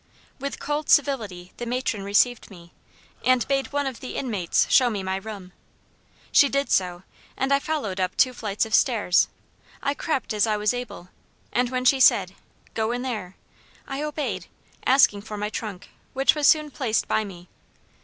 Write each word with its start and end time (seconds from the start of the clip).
With 0.39 0.57
cold 0.59 0.89
civility 0.89 1.51
the 1.57 1.67
matron 1.67 2.01
received 2.03 2.49
me, 2.49 2.73
and 3.23 3.47
bade 3.47 3.71
one 3.71 3.85
of 3.85 3.99
the 3.99 4.15
inmates 4.15 4.65
shew 4.67 4.89
me 4.89 5.03
my 5.03 5.17
room. 5.17 5.51
She 6.31 6.49
did 6.49 6.71
so; 6.71 7.03
and 7.37 7.53
I 7.53 7.59
followed 7.59 7.99
up 7.99 8.17
two 8.17 8.33
flights 8.33 8.65
of 8.65 8.73
stairs. 8.73 9.27
I 9.83 9.93
crept 9.93 10.33
as 10.33 10.47
I 10.47 10.57
was 10.57 10.73
able; 10.73 11.09
and 11.53 11.69
when 11.69 11.85
she 11.85 11.99
said, 11.99 12.33
'Go 12.73 12.91
in 12.91 13.03
there,' 13.03 13.35
I 13.87 14.01
obeyed, 14.01 14.47
asking 14.87 15.21
for 15.21 15.37
my 15.37 15.51
trunk, 15.51 15.89
which 16.13 16.33
was 16.33 16.47
soon 16.47 16.71
placed 16.71 17.07
by 17.07 17.23
me. 17.23 17.47